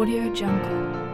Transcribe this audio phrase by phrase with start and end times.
[0.00, 1.09] Audio Jungle.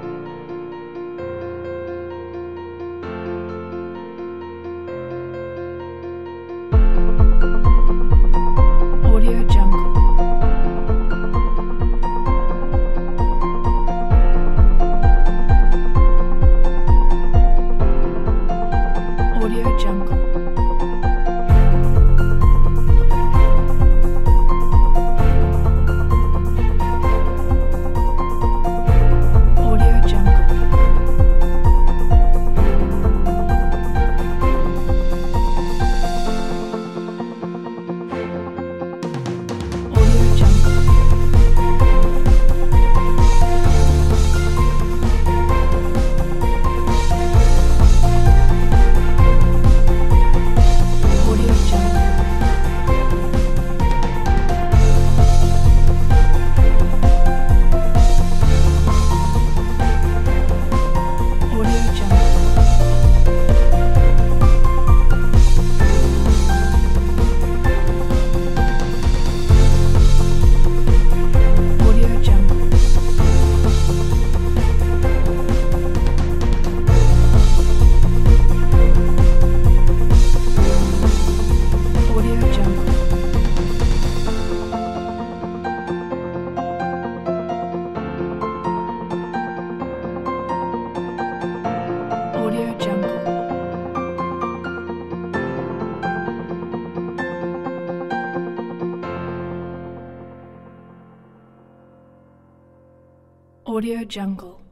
[103.77, 104.66] Audio Jungle.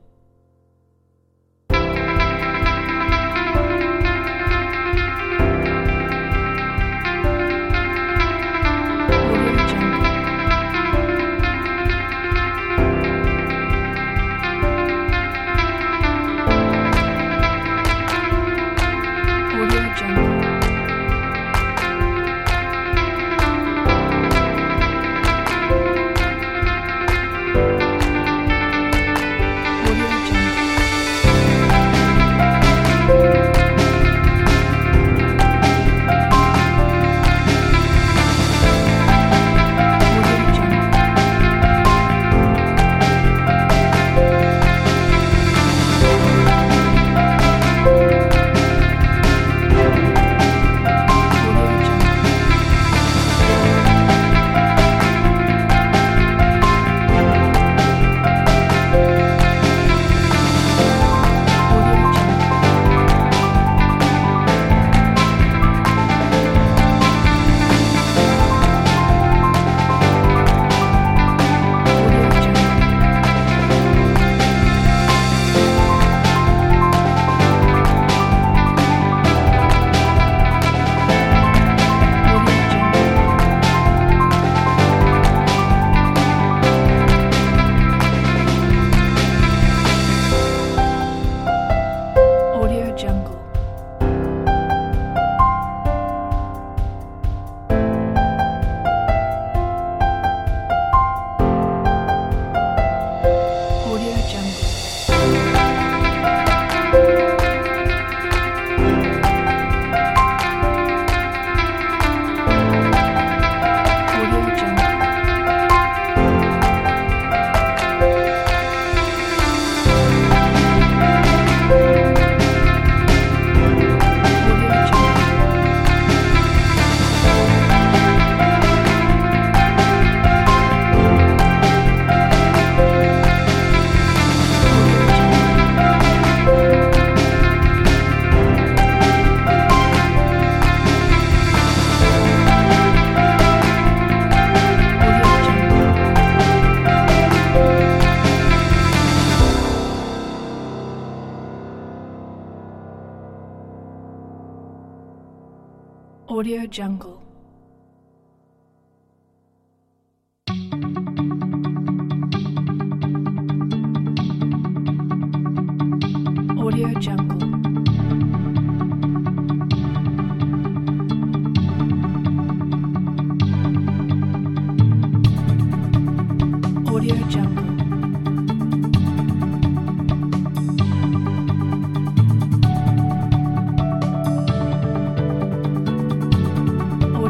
[156.26, 157.23] Audio Jungle.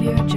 [0.05, 0.34] your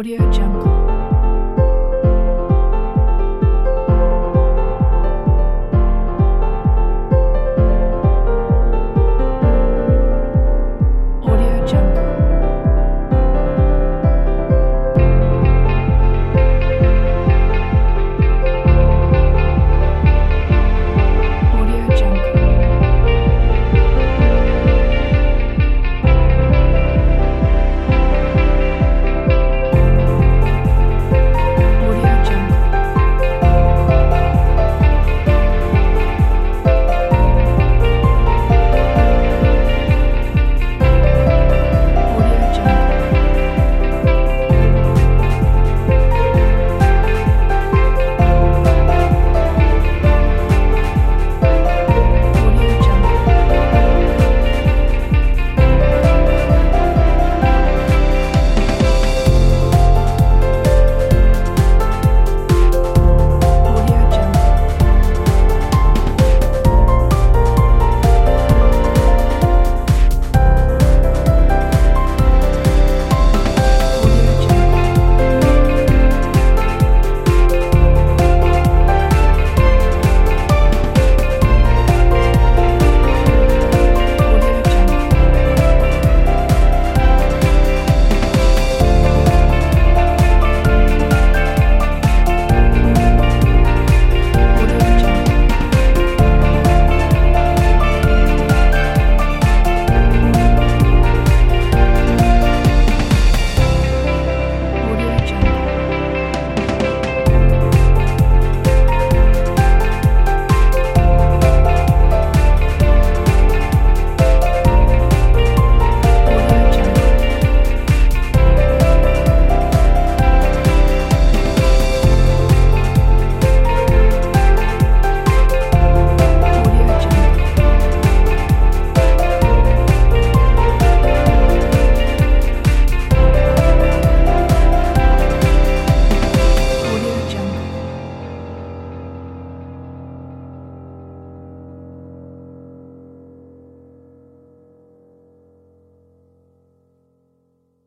[0.00, 0.89] Audio Jungle.